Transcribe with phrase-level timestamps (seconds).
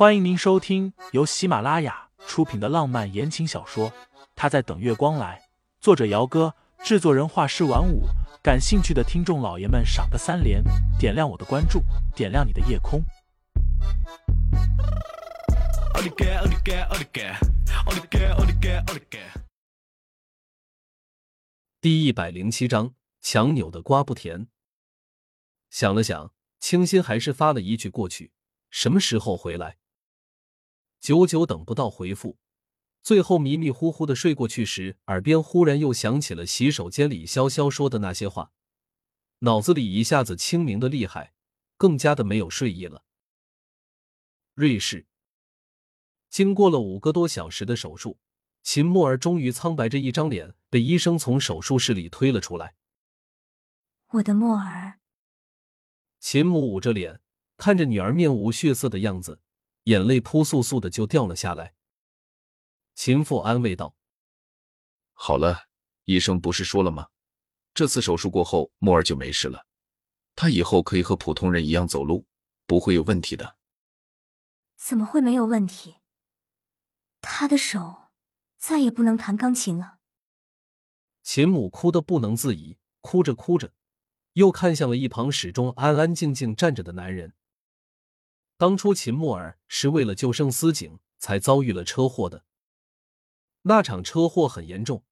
[0.00, 3.90] 欢迎您收听由喜马拉雅出品的浪漫言情小说
[4.34, 5.38] 《他在等月光来》，
[5.78, 8.04] 作者：姚哥，制作人：画师晚舞。
[8.42, 10.64] 感兴趣的听众老爷们，赏个三连，
[10.98, 11.82] 点亮我的关注，
[12.16, 13.02] 点亮你的夜空。
[21.78, 24.46] 第一百零七章，强扭的瓜不甜。
[25.68, 28.32] 想了想，清新还是发了一句过去。
[28.70, 29.76] 什么时候回来？
[31.00, 32.36] 久久等不到回复，
[33.02, 38.52] 最后迷迷糊糊的睡过去时，耳边忽然又响起了洗手间里潇潇说的那些话，
[39.38, 41.32] 脑子里一下子清明的厉害，
[41.78, 43.02] 更加的没有睡意了。
[44.52, 45.06] 瑞士，
[46.28, 48.18] 经过了五个多小时的手术，
[48.62, 52.74] 秦墨儿终于苍白着一张脸被医生从手术室里推了出来。
[54.08, 55.00] 我的墨儿，
[56.18, 57.22] 秦母捂着脸，
[57.56, 59.40] 看着女儿面无血色的样子。
[59.84, 61.74] 眼泪扑簌簌的就掉了下来。
[62.94, 63.96] 秦父安慰道
[65.14, 65.68] ：“好了，
[66.04, 67.08] 医生不是说了吗？
[67.72, 69.66] 这次手术过后，莫儿就没事了。
[70.34, 72.26] 他以后可以和普通人一样走路，
[72.66, 73.56] 不会有问题的。”
[74.76, 75.96] 怎么会没有问题？
[77.20, 78.08] 他的手
[78.58, 79.98] 再也不能弹钢琴了。
[81.22, 83.74] 秦母哭得不能自已，哭着哭着，
[84.32, 87.34] 又看向了一旁始终安安静静站着的男人。
[88.60, 92.44] 当初秦墨儿是为了救盛思景才遭遇了车祸的，
[93.62, 95.02] 那场车祸很严重。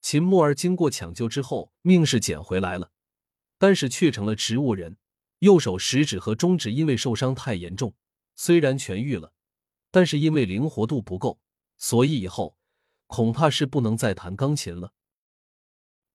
[0.00, 2.92] 秦墨儿经过抢救之后，命是捡回来了，
[3.58, 4.96] 但是却成了植物人。
[5.40, 7.94] 右手食指和中指因为受伤太严重，
[8.34, 9.34] 虽然痊愈了，
[9.90, 11.38] 但是因为灵活度不够，
[11.76, 12.56] 所以以后
[13.06, 14.94] 恐怕是不能再弹钢琴了。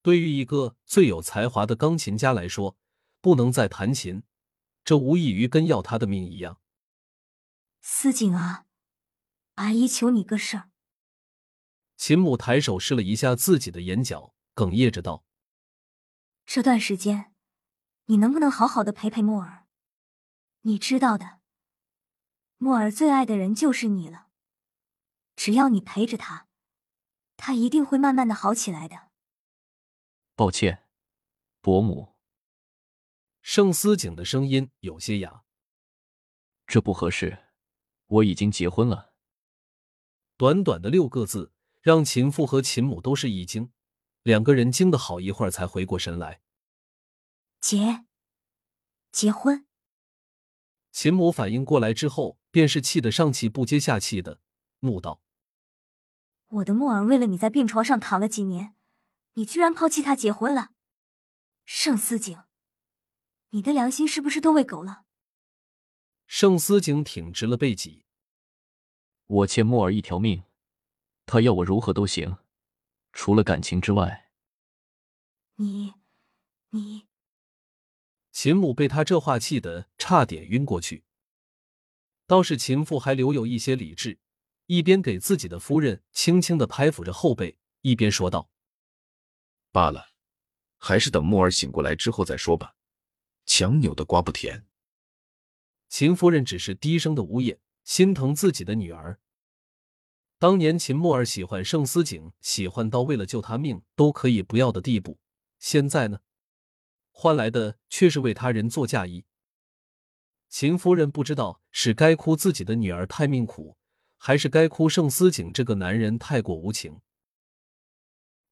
[0.01, 2.75] 对于一个最有才华的钢琴家来说，
[3.21, 4.23] 不能再弹琴，
[4.83, 6.59] 这无异于跟要他的命一样。
[7.81, 8.65] 思景啊，
[9.55, 10.69] 阿姨求你个事儿。
[11.95, 15.25] 秦母抬手试了一下自己的眼角，哽咽着道
[16.45, 17.33] ：“这段时间，
[18.05, 19.67] 你能不能好好的陪陪墨儿？
[20.61, 21.39] 你知道的，
[22.57, 24.27] 墨儿最爱的人就是你了。
[25.35, 26.47] 只要你陪着他，
[27.37, 29.09] 他一定会慢慢的好起来的。”
[30.35, 30.87] 抱歉，
[31.61, 32.15] 伯母。
[33.41, 35.43] 盛思景的声音有些哑，
[36.67, 37.48] 这不合适。
[38.09, 39.13] 我已经结婚了。
[40.37, 43.71] 短短的六个字，让秦父和秦母都是一惊，
[44.23, 46.41] 两个人惊得好一会儿才回过神来。
[47.59, 48.05] 结，
[49.11, 49.65] 结婚？
[50.91, 54.39] 秦母反应过来之后，便是气得上气不接下气的，
[54.79, 55.21] 怒道
[56.47, 58.75] ：“我的墨儿为了你在病床上躺了几年，
[59.33, 60.71] 你居然抛弃他结婚了？
[61.65, 62.43] 盛思景，
[63.49, 65.03] 你的良心是不是都喂狗了？”
[66.31, 68.05] 盛思景挺直了背脊。
[69.25, 70.43] 我欠墨儿一条命，
[71.25, 72.37] 他要我如何都行，
[73.11, 74.29] 除了感情之外。
[75.55, 75.95] 你，
[76.69, 77.07] 你。
[78.31, 81.03] 秦母被他这话气得差点晕过去。
[82.27, 84.19] 倒是秦父还留有一些理智，
[84.67, 88.51] 一边给自己的夫人轻轻的拍抚着后背，一边说道
[89.73, 90.11] ：“罢了，
[90.77, 92.75] 还是等墨儿醒过来之后再说吧。
[93.47, 94.63] 强扭的瓜不甜。”
[95.89, 99.19] 秦夫人只是低声的呜咽，心疼自己的女儿。
[100.37, 105.19] 当年秦墨儿喜欢盛思景，喜欢到为了救他命都可以不要的地步。
[105.57, 106.19] 现在呢，
[107.11, 109.25] 换来的却是为他人做嫁衣。
[110.47, 113.75] 秦夫人不知道是该哭自己的女儿太命苦，
[114.15, 117.01] 还是该哭盛思景这个男人太过无情。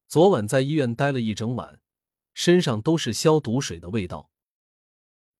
[0.06, 1.80] 昨晚在医院待了一整晚，
[2.34, 4.30] 身上都是消毒水的味道。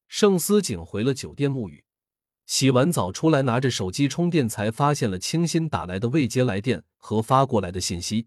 [0.06, 1.84] 盛思景回了酒店沐浴。
[2.48, 8.26] 洗完澡出来，拿着手机充电，才发现了清新打来的未接来电和发过来的信息。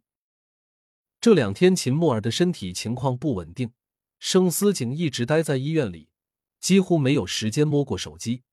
[1.20, 3.74] 这两天秦墨儿的身体情况不稳定，
[4.20, 6.12] 盛思景一直待在医院里，
[6.60, 8.44] 几乎没有时间摸过手机。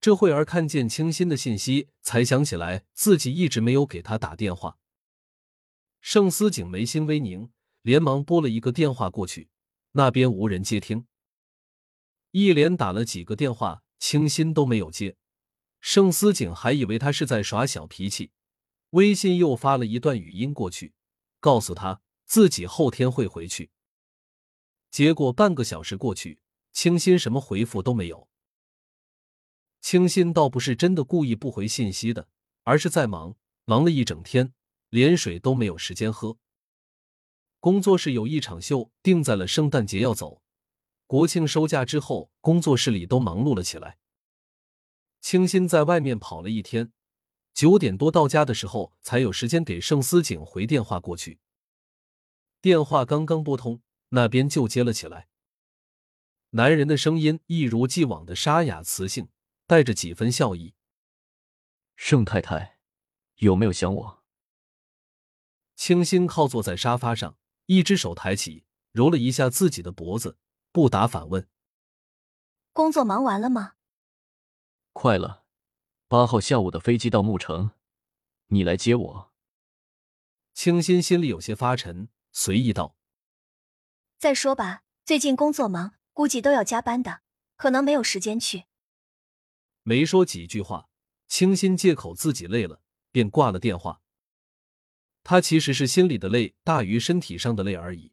[0.00, 4.78] 这会儿看见清新的信息，才想起来自己一直没有给他打电话。
[6.00, 7.50] 盛思景眉心微凝，
[7.82, 9.50] 连忙拨了一个电话过去，
[9.92, 11.06] 那边无人接听，
[12.30, 13.82] 一连打了几个电话。
[13.98, 15.16] 清新都没有接，
[15.80, 18.30] 盛思景还以为他是在耍小脾气，
[18.90, 20.94] 微信又发了一段语音过去，
[21.40, 23.70] 告诉他自己后天会回去。
[24.90, 26.40] 结果半个小时过去，
[26.72, 28.28] 清新什么回复都没有。
[29.80, 32.28] 清新倒不是真的故意不回信息的，
[32.64, 34.52] 而是在忙，忙了一整天，
[34.90, 36.38] 连水都没有时间喝。
[37.60, 40.42] 工作室有一场秀定在了圣诞节要走。
[41.06, 43.98] 国庆收假之后，工作室里都忙碌了起来。
[45.20, 46.92] 清新在外面跑了一天，
[47.54, 51.38] 九点多到家的时候，才有时间给盛思景回电话过去。
[52.60, 55.28] 电话刚刚拨通，那边就接了起来。
[56.50, 59.28] 男人的声音一如既往的沙哑磁性，
[59.66, 60.74] 带着几分笑意。
[61.94, 62.78] 盛太太，
[63.36, 64.24] 有没有想我？
[65.76, 67.36] 清新靠坐在沙发上，
[67.66, 70.38] 一只手抬起，揉了一下自己的脖子，
[70.76, 71.48] 不答反问
[72.74, 73.76] ：“工作忙完了吗
[74.92, 75.46] ？”“快了，
[76.06, 77.70] 八号下午的飞机到牧城，
[78.48, 79.32] 你来接我。”
[80.52, 82.94] 清新心里有些发沉，随意道
[84.20, 87.22] ：“再说吧，最近工作忙，估计都要加班的，
[87.56, 88.64] 可能没有时间去。”
[89.82, 90.90] 没说几句话，
[91.26, 94.02] 清新借口自己累了，便挂了电话。
[95.24, 98.12] 他其实是心里的累大于身体上的累而已。